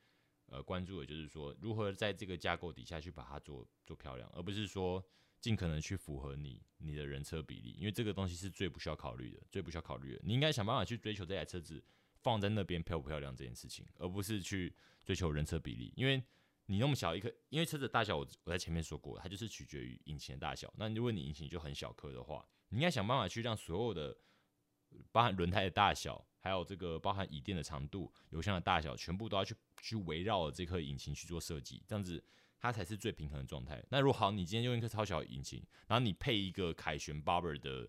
[0.49, 5.03] 呃关注的，就是说如何在这个架构底下去把它做做漂亮，而不是说
[5.41, 10.21] 尽可能去符合你你的人车比例，因为这个东西是最不需要考虑的，最不需要考虑的。
[10.23, 11.83] 你应该想办法去追求这台车子
[12.21, 14.75] 放在那边漂不漂亮这件事情，而不是去
[15.07, 16.23] 追求人车比例，因为。
[16.67, 20.73] 你那么小一颗，因为车子大小，我我在前面说过，它就是取决于引擎的大小。
[20.77, 24.17] 那如果你引擎就很小颗的话，你应该想办法去让所有的，
[25.13, 31.83] 包含轮胎的大小，还有这个包含椅垫的长度、油箱的大小，全部都要去去围绕这颗引擎去做设计。
[31.87, 32.23] 这样子，
[32.59, 33.85] 它才是最平衡的状态。
[33.89, 37.89] 那如果好，你今天用一颗超小引擎，然后你配一个凯旋 Barber 的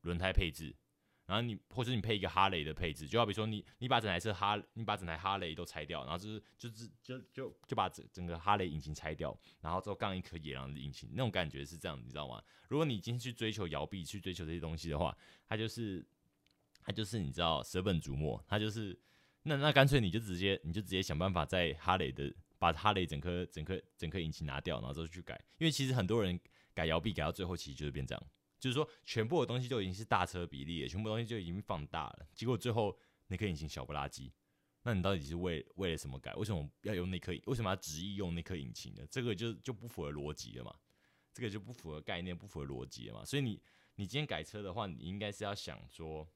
[0.00, 0.74] 轮胎配置。
[1.30, 12.42] 然后你或者你配一个哈雷的配置，就好比说你你把整台车哈，你把整台哈雷都拆掉，然后就是就是就就就把整整个哈雷引擎拆掉，然后之后杠一颗野狼的引擎，那种感觉是这样，你知道吗？
[12.66, 15.16] 如果你今天去追求摇臂，去追求这些东西的话，
[15.46, 16.04] 它就是
[16.82, 18.98] 它就是你知道舍本逐末，它就是
[19.44, 26.40] 那那干脆你就直接你就直接想办法在哈雷的把哈雷整颗整颗整颗引擎拿掉，然后之后去改，因为其实很多人
[26.74, 28.26] 改摇臂改到最后其实就是变这样。
[28.60, 32.96] 就是说，全部的东西就已经是大车比例了，全部东西就已经放大了，结果最后
[33.26, 34.32] 那颗引擎小不拉几，
[34.82, 36.34] 那你到底是为为了什么改？
[36.34, 37.32] 为什么要用那颗？
[37.46, 39.04] 为什么要执意用那颗引擎呢？
[39.10, 40.74] 这个就就不符合逻辑了嘛？
[41.32, 43.24] 这个就不符合概念，不符合逻辑了嘛？
[43.24, 43.62] 所以你
[43.94, 46.28] 你今天改车的话，你应该是要想说，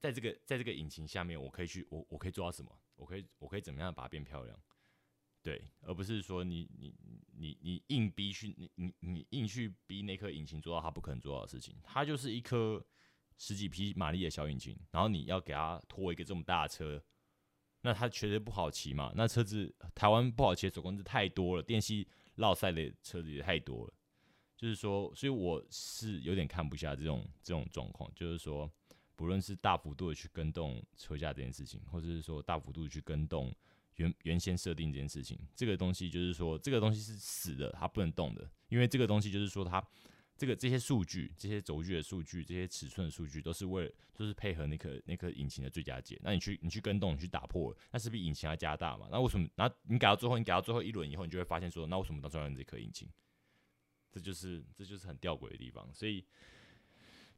[0.00, 2.78] 在这个在这个引擎下面，我可以去我我可以做到什么？
[2.96, 4.60] 我可以我可以怎么样把它变漂亮？
[5.44, 6.94] 对，而不是说你你
[7.36, 12.82] 你你硬逼去你你你硬去逼那颗引擎做到它不可能做到的事情，它就是一颗
[13.36, 17.04] 十几匹马力的小引擎，然后你要给它拖一个这么大的车，
[17.82, 19.12] 那它绝对不好骑嘛。
[19.14, 23.92] 那车子台湾不好骑手工字太多了，电系绕赛的车子也太多了，
[24.56, 28.72] 就是说，所以我是有点看不下这种这种状况，就是说，
[29.14, 33.54] 不论是大幅度的去跟动车价这件事情，或者是说大幅度去跟动。
[33.96, 39.84] 原原先设定这件事情，这个东西就是说，这个东西是死的，它不能动的，因为这个东西就是说，它
[40.36, 46.18] 这个这些数据、这些轴距的数据、这些尺寸的数据，都是为了就是配合那颗那颗引擎的最佳解。
[46.22, 49.08] 那你去你去跟动，你去打破，那是不是引擎要加大嘛？
[49.12, 49.48] 那为什么？
[49.54, 53.08] 那你改到最后，你改到最后一轮以后，你就会发现说，那为什么当初要用这颗引擎？
[54.10, 56.24] 这就是这就是很吊诡的地方，所以。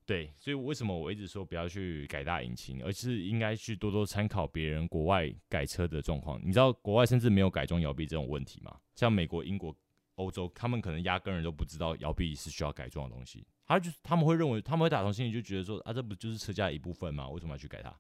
[0.07, 6.41] 对，所以为什么我一直说不要去改大引擎，而是应该去多多参考别人国外改车的状况？
[6.45, 8.79] 你知道国外甚至没有改装摇臂这种问题吗？
[8.95, 9.77] 像美国、英国、
[10.15, 13.45] 欧洲，他们可能压根人都不知道摇臂是需要改装的东西。
[13.67, 17.29] 他就他们会认为，他们会打从心里就觉得说啊，这不就是车架一部分吗？
[17.29, 17.91] 为什么要去改它？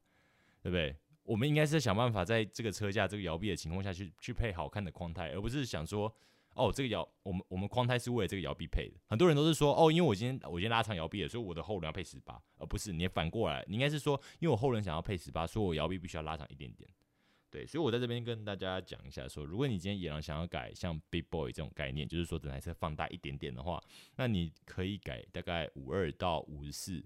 [0.62, 0.94] 对不对？
[1.24, 6.14] 我们应该是想办法在这个车架、这个摇臂的情况下去去配好看的框胎，而不是想说。
[6.56, 8.94] 哦，这个摇我们我们框胎是为了这个摇臂配的。
[9.06, 16.88] 很多人都是说，哦，因为我今天我今天拉长摇臂了，所以我的后轮要配十八，而不是你反过来，你应该是说，因为我后轮想要配十八，所以我摇臂必须要拉长一点点。
[17.48, 23.82] 对，所以我在这边跟大家讲一下，说如果你今天野狼想要改像 Big Boy 这种概念，就是说整台车放大一点点的话，
[24.16, 27.02] 那你可以改大概五二到五十四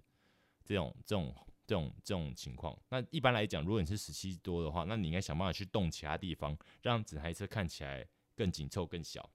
[0.65, 1.35] 这种这种
[1.67, 2.77] 这种这种情况。
[2.89, 9.31] 那一般来讲，如果你是十七多的话，那你应该想办法去动其他地方，让整台车看起来更紧凑、更小。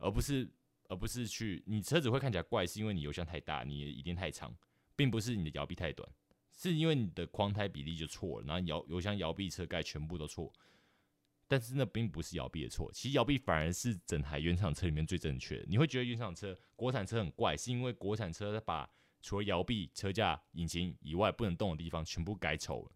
[0.00, 0.50] 而不是，
[0.88, 4.52] 而不是去你车子会看起来怪，是因为你油箱太大，你椅垫太长，
[4.96, 6.10] 并不是你的摇臂太短，
[6.52, 10.52] 是因为你的框胎比例就错了，然后摇油箱、摇臂、车盖全部都错。
[11.46, 15.66] 但是那并不是摇臂的错，其实摇臂反而是整台原厂车里面最正确的。
[15.68, 18.88] 你会觉得原厂车、国产车很怪，是因为国产车把
[19.20, 22.92] 除了摇臂、车架、引擎以外不能动的地方全部改丑了，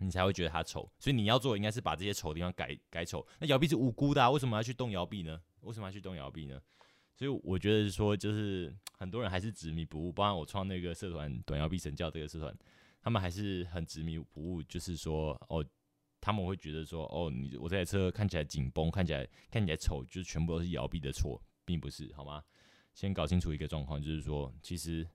[0.00, 0.90] 你才会觉得它丑。
[0.98, 3.24] 所以你要做的应该是把这些丑的地方改改丑。
[3.38, 5.40] 那摇臂是无辜的啊，为什么要去动摇臂呢？
[5.60, 6.60] 为什么要去动摇臂呢？
[7.14, 10.10] 所以我觉得说，就是很多人还是执迷不悟。
[10.10, 12.56] 包括我创那个社团“短摇臂神教”这个社团，
[13.02, 14.62] 他们还是很执迷不悟。
[14.62, 15.64] 就是说，哦，
[16.20, 22.42] 他们会觉得说，哦，你我这台车看起来紧绷，看起来看起来丑，就是全部都是摇臂的错，并不是，好吗？
[22.94, 25.06] 先搞清楚一个状况，就是说，其实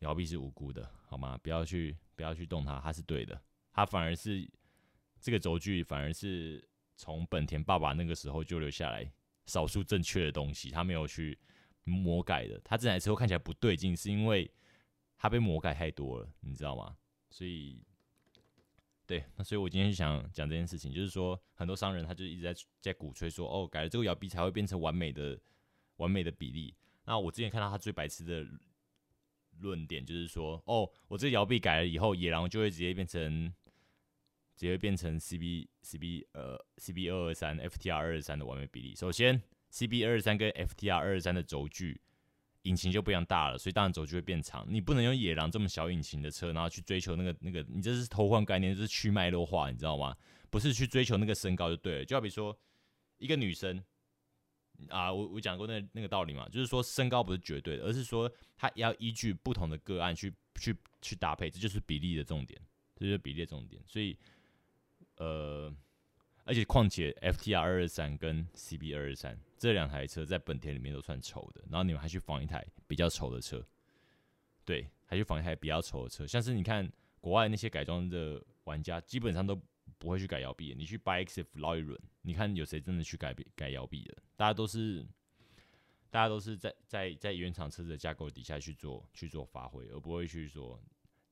[0.00, 1.38] 摇臂是无辜的，好吗？
[1.42, 3.40] 不要去不要去动它，它是对的，
[3.72, 4.48] 他反而是
[5.20, 9.10] 这个轴距，反而是从本田爸爸那个时候就留下来。
[9.46, 11.36] 少数正确的东西，他没有去
[11.82, 12.60] 魔改的。
[12.62, 14.48] 他这台车看起来不对劲，是因为
[15.18, 16.96] 他被魔改太多了，你知道吗？
[17.30, 17.82] 所以，
[19.06, 25.36] 对，那所以我今天就想讲这件事情，就是说，很多商人他就一直在在鼓吹说，哦，改了这个摇臂才会变成完美的、
[25.96, 26.72] 完美的比例。
[27.04, 28.46] 那我之前看到他最白痴的
[29.58, 33.52] 论点，就是说，哦，我这摇臂改了以后，野狼就会直接变成。
[34.60, 38.94] 直接变成 C B C B 呃 C B 二二三 F T R 二二三的完美比例。
[38.94, 41.98] 首先，C B 二二三跟 F T R 二二三的轴距
[42.64, 44.66] 引擎就不一样大了，所以当然轴距会变长。
[44.68, 50.14] 你不能用野狼这么小引擎的车，然后去追求那个那个，你这是偷换概念，就是去脉络化，你知道吗？
[50.50, 52.04] 不是去追求那个身高就对了。
[52.04, 52.54] 就好比说
[53.16, 53.82] 一个女生
[54.90, 62.60] 啊，我我讲过那那个道理嘛，就是说身高不是绝对的，而是说它要依据不同的个案去去去搭配，这就是比例的重点，
[62.94, 64.14] 这就是比例的重点，所以。
[65.20, 65.70] 呃，
[66.44, 73.62] 而且况且 F T R 二二三跟 C B 二二三这两台车在本田里面都算丑的，然后你们还去仿一台比较丑的车，
[74.64, 79.54] 对，还去仿一台比较丑的车，像是你看国外那些改装的玩家，基本上都
[79.98, 80.74] 不会去改摇臂的。
[80.74, 84.16] 你去 Buy X F 捞一轮，你看有谁真的去改改摇臂的？
[84.36, 85.06] 大家都是，
[86.08, 90.80] 大家都是在在在原厂车子的架构底下去做去做发挥，而不会去说，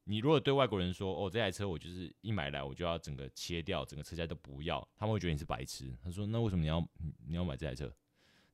[0.08, 5.94] 你如果对外国人说，哦，这台车我就是一买来我就要整个切掉，整个车架都不要，他们会觉得你是白痴。
[6.02, 6.88] 他说，那为什么你要
[7.26, 7.94] 你要买这台车？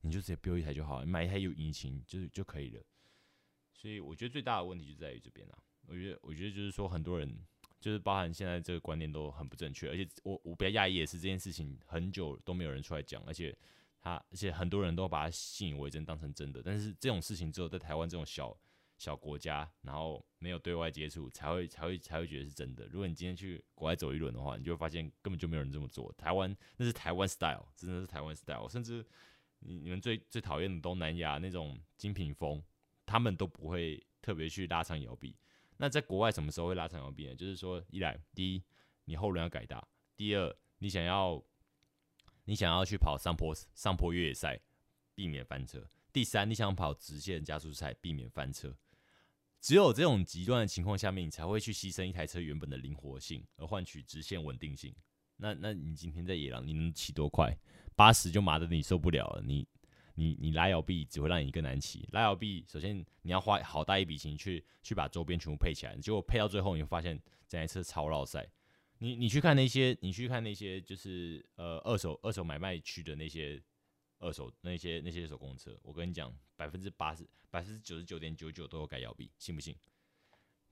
[0.01, 2.83] 你就直接 build 一台就好，买一台有引擎就是就可以了。
[3.73, 5.57] 所以我觉得最大的问题就在于这边啊。
[5.87, 7.35] 我觉得我觉得就是说很多人。
[7.77, 13.55] 就是包含现在这个观念都很不正确，而且我我比较讶异的是这件事情很久都没有人出来讲，而且
[14.01, 18.57] 他而且很多人都把它信以为真当成真的，但是这种事情只有在台湾这种小
[18.97, 22.85] 小国家，然后没有对外接触才会才会才会觉得是真的。
[22.87, 26.13] 如果你今天去国外走一轮的话，你就会发现根本就没有人这么做。
[26.13, 29.05] 台湾那是台湾 style，真的是台湾 style，甚至
[29.59, 32.63] 你你们最最讨厌的东南亚那种精品风，
[33.05, 35.35] 他们都不会特别去拉长摇臂。
[35.77, 37.35] 那在国外什么时候会拉长摇臂呢？
[37.35, 38.63] 就是说，一来，第一，
[39.03, 41.43] 你后轮要改大；第二，你想要，
[42.45, 44.57] 你想要去跑上坡上坡越野赛，
[45.13, 45.81] 避免翻车；
[46.13, 48.73] 第三，你想跑直线加速赛，避免翻车。
[49.65, 54.93] 只有这种极端的情况下面，你才会去牺牲一台车原本的灵活性，而换取直线稳定性。
[55.37, 57.51] 那，那你今天在野狼，你能骑多快？
[57.95, 59.67] 八十就麻的你受不了了，你。
[60.13, 62.07] 你你拉摇臂只会让你更难骑。
[62.11, 68.47] 拉摇臂，首先你要花好大一笔钱去去把周边全部配起来，结果配到最后，你会发现这台车超绕塞。
[68.99, 73.59] 你你去看那些，你去看那些就是呃二手二手买卖区的那些
[74.19, 79.75] 二手那些那些手工车，我跟你讲，百分之八十百分之九十九点九九都有改摇臂，信不信？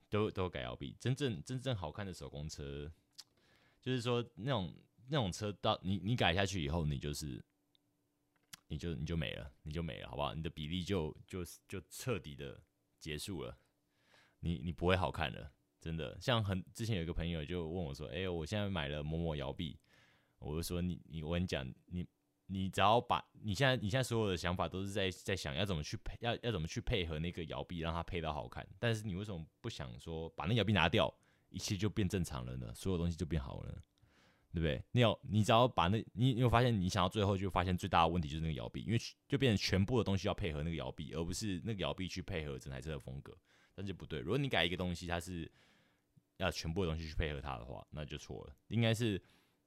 [0.08, 0.96] 都都有改摇臂。
[0.98, 2.92] 真正真正好看的手工车，
[3.80, 4.74] 就是说那种
[5.08, 7.44] 那种车到你你改下去以后，你就是。
[8.68, 10.34] 你就你就没了，你就没了，好不好？
[10.34, 12.60] 你的比例就就就彻底的
[12.98, 13.56] 结束了，
[14.40, 16.18] 你你不会好看了，真的。
[16.18, 19.78] 像很之前有一个朋友就问我说：“哎，我现在买了某某摇臂。”
[20.40, 22.04] 我就说：“你你我跟你讲，你
[22.46, 28.66] 你只要把你现在你现在所有的想法都是在在想要怎么去配，要要怎么去配合那个摇臂，让它配到好看。
[28.78, 31.12] 但是你为什么不想说把那摇臂拿掉，
[31.50, 32.72] 一切就变正常了呢？
[32.74, 33.82] 所有东西就变好了。”
[34.54, 34.80] 对不对？
[34.92, 43.36] 你有，你只要把那，你你有发现，你想要最后就发现最大的问题就是那个摇臂，因为就变成全部的东西要配合那个摇臂，而不是那个摇臂去配合整台车的风格，
[43.74, 44.20] 那就不对。
[44.20, 45.50] 如果你改一个东西，它是
[46.36, 48.54] 要全部的东西去配合它的话，那就错了。
[48.68, 49.20] 应该是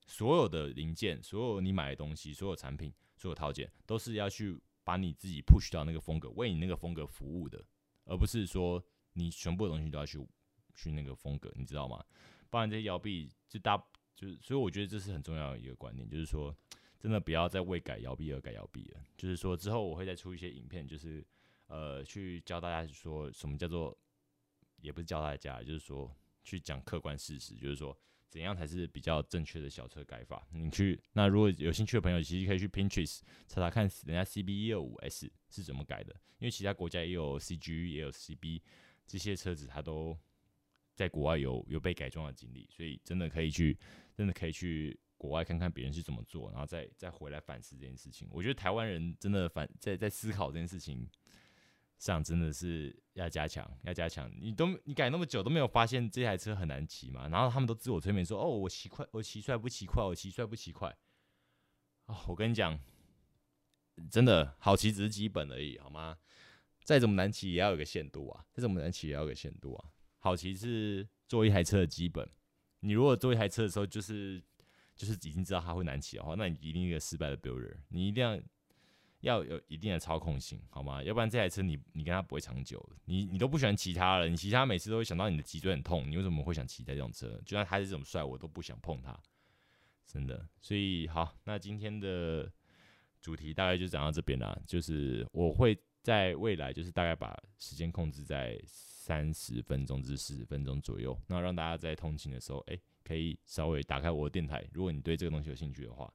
[0.07, 7.63] 所有的零件、所有你买的东西、所有产品、所有套件，都是要去把你自己 push 到那个风格，为你那个风格服务的，
[8.05, 10.25] 而不是说你全部的东西都要去
[10.73, 12.03] 去那个风格，你知道吗？
[12.49, 13.77] 不然这些摇臂就大。
[14.15, 16.51] 就是，所以我觉得这是很重要的一个观念，就是说，
[16.99, 18.99] 真的不要再为改摇臂而改摇臂了。
[19.15, 21.23] 就是说，之后我会再出一些影片，就是
[21.67, 23.95] 呃，去教大家说什么叫做，
[24.77, 26.11] 也不是教大家，就是说
[26.43, 27.95] 去讲客观事实，就是说
[28.29, 30.47] 怎样才是比较正确的小车改法。
[30.51, 38.61] 你去，那如果有兴趣的朋友，其实可以去 Pinterest 查查看人家 CB 一二五 S 是怎么改的，因为其他国家也有 CG 也有 CB
[39.05, 40.17] 这些车子，它都。
[40.97, 43.77] 在国外有有被改装的经历，所以真的可以去，
[44.15, 48.27] 真的可以去国外看看别人是怎么做，然后再再回来反思这件事情。
[48.31, 51.07] 我觉得台湾人真的反在在思考这件事情
[51.97, 54.31] 上，真的是要加强，要加强。
[54.39, 57.27] 你都你改那么久都没有发现这台车很难骑嘛？
[57.27, 60.95] 然后他们都自我催眠说：“哦，我骑快，我骑出来不骑快，我骑出来不骑快。”
[62.05, 62.79] 啊，我跟你讲，
[64.09, 66.17] 真的好骑只是基本而已，好吗？
[66.83, 68.45] 再怎么难骑也要有个限度啊！
[68.53, 69.89] 再怎么难骑也要有个限度啊！
[70.19, 72.25] 好骑是做一台车的基本。
[72.79, 74.41] 你如果做一台车的时候，就是
[74.95, 77.75] 就是已经知道它会难骑的话，那你一定一个失败的 builder。
[77.89, 78.39] 你一定要
[79.21, 81.03] 要有一定的操控性，好吗？
[81.03, 82.83] 要不然这台车你你跟它不会长久。
[83.05, 86.09] 你你都不喜欢骑它了，你骑它每次都会想到你的脊椎很痛。
[86.09, 87.39] 你为什么会想骑这种车？
[87.45, 89.17] 就算它是这么帅，我都不想碰它。
[90.05, 90.47] 真的。
[90.61, 92.51] 所以好，那今天的
[93.21, 94.57] 主题大概就讲到这边啦。
[94.65, 98.59] 就是我会在未来，就是大概把时间控制在。
[99.07, 104.67] 三十分钟至四十分钟左右，那让大家在通勤的时候，哎，可以稍微打开我的电台。
[104.73, 106.13] 如果你对这个东西有兴趣的话，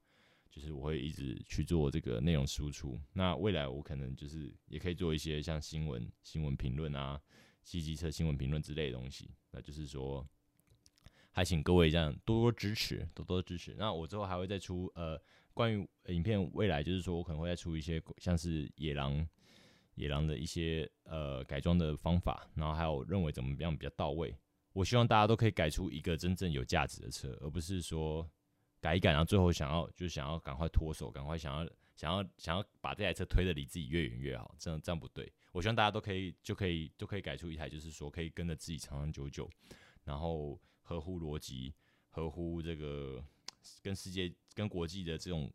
[0.52, 3.00] 就是我会一直去做这个内容输出。
[3.12, 7.20] 那未来我可能就是也可以做一些像新闻、新闻评论啊、
[7.64, 9.30] 机机车新闻评论之类的东西。
[9.50, 10.24] 那就是说，
[11.32, 13.74] 还请各位这样多多支持，多多支持。
[13.76, 15.20] 那我之后还会再出呃，
[15.54, 19.26] 关于影片未来，就是说我可能会再出一些像是野狼。
[19.94, 24.34] 野狼的一些呃改装的方法，然后还有认为怎么样比较到位。
[24.72, 28.26] 我希望大家都可以改出一个真正有价值的车，而不是说
[28.82, 34.52] 改一改，然后最后想要就想要赶快脱手，赶快想要想要想要把这台车推的离自己越远越好。
[34.58, 35.32] 这样这样不对。
[35.52, 39.48] 我希望大家都可以就可以就可以改出一台，就是说可以跟着自己长长久久，
[40.04, 41.72] 然后合乎逻辑、
[42.08, 43.24] 合乎这个
[43.80, 45.48] 跟世界、跟国际的这种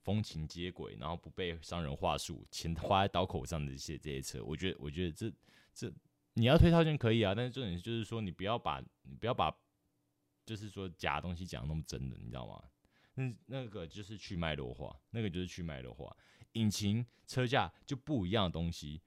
[0.00, 5.32] 风情接轨，然后不被商人话术，钱花在刀口上的一些这些车，我觉得，我觉得这
[5.72, 5.92] 这
[6.34, 9.54] 你要推套件可以啊，但是重点就是说，你不要把你不要把
[10.44, 12.62] 就是说假东西讲那么真的，你知道吗？
[13.14, 16.16] 那那个就是去脉络化，那个就是去脉络化，
[16.52, 19.02] 引擎车架就不一样的东西，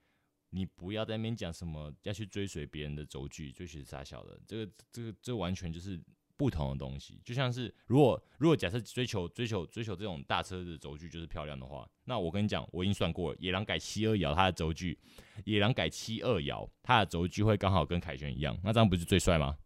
[0.50, 6.00] 你不要在那边讲什么要去追随别人的轴距，追随傻小的，这个这个这完全就是
[6.36, 7.20] 不同的东西。
[7.24, 14.96] 就像是如果如果假设追求追求追求这种大车的轴距就是漂亮的话，那我跟你讲，我已经算过了，野狼改七二摇它的轴距，
[15.44, 19.58] 野狼改七二摇它的轴距会刚好跟凯旋一样，那这样不是最帅吗？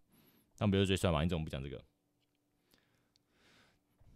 [0.61, 1.23] 那不是最帅吗？
[1.23, 1.83] 你怎么不讲这个？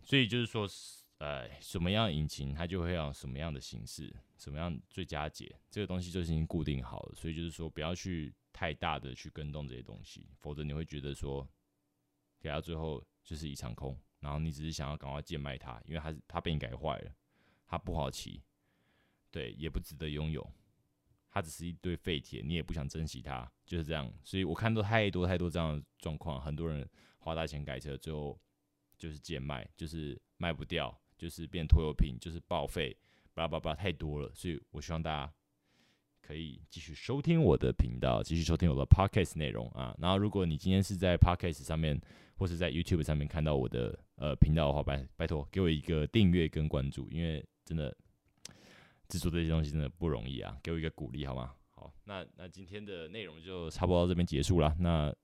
[0.02, 7.14] 所以就是说，是呃，什么样引擎它就会用什么样的形式，什么样最佳解，这个东西就是已经固定好了。
[7.14, 11.48] 所以就是说，不要去太大的去跟动这些东西，否则你会觉得说，
[12.38, 17.16] 给到最后就是一场空，然后你只是想要赶快贱卖它，因为它它被你改坏了，
[17.66, 18.42] 它不好骑，
[19.30, 20.46] 对，也不值得拥有，
[21.34, 24.10] 它只是一堆废铁，你也不想珍惜它，就是这样。
[24.22, 28.40] 所以我看到太多太多这样的状况，很多人花大钱改车，最后。
[28.96, 32.96] 就是贱卖，就是卖不掉，就是变拖油瓶，就是报废，
[33.34, 34.30] 巴拉巴拉太多了。
[34.32, 35.34] 所以我希望大家
[36.22, 39.94] 可以继续收听我的频道，继续收听我的 podcast 内容啊。
[39.98, 42.00] 然后，如果你今天是在 podcast 上面
[42.36, 47.94] 或是在 YouTube 上面看到我的呃频道的话，拜拜托给我一个订阅跟关注，因为真的
[49.14, 51.52] 制作这些东西真的不容易啊，给我一个鼓励好吗？
[51.70, 54.74] 好，那那今天的内容就差不多到这边结束了。
[54.80, 55.14] 那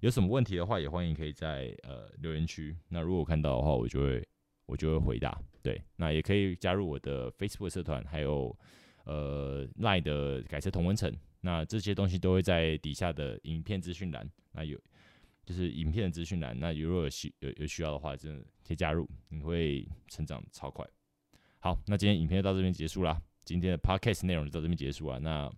[0.00, 2.76] 有什么问题的话，也欢迎可以在呃留言区。
[2.88, 4.28] 那如果看到的话，我就会
[4.66, 5.40] 我就会回答。
[5.62, 8.54] 对，那也可以加入我的 Facebook 社团，还有
[9.04, 11.10] 呃 Line 的改车同文层。
[11.40, 14.30] 那这些东西都会在底下的影片资讯栏。
[14.52, 14.78] 那有
[15.46, 16.54] 就是影片的资讯栏。
[16.58, 20.86] 那如果有需有有需要的话，真的可以加入，你会成长超快。
[21.64, 23.22] 好，那今天影片就到这边结束啦。
[23.44, 25.18] 今天的 Podcast 内容就到这边结束啦。
[25.18, 25.48] 那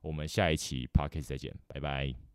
[0.00, 2.29] 我们下一期 Podcast 再见，拜拜。